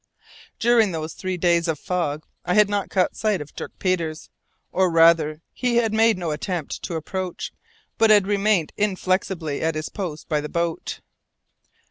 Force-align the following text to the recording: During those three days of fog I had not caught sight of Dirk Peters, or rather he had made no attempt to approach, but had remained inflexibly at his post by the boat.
During 0.57 0.93
those 0.93 1.13
three 1.13 1.37
days 1.37 1.67
of 1.67 1.77
fog 1.77 2.25
I 2.43 2.55
had 2.55 2.67
not 2.67 2.89
caught 2.89 3.15
sight 3.15 3.39
of 3.39 3.53
Dirk 3.53 3.71
Peters, 3.77 4.31
or 4.71 4.89
rather 4.89 5.43
he 5.53 5.75
had 5.75 5.93
made 5.93 6.17
no 6.17 6.31
attempt 6.31 6.81
to 6.85 6.95
approach, 6.95 7.51
but 7.99 8.09
had 8.09 8.25
remained 8.25 8.73
inflexibly 8.77 9.61
at 9.61 9.75
his 9.75 9.89
post 9.89 10.27
by 10.27 10.41
the 10.41 10.49
boat. 10.49 11.01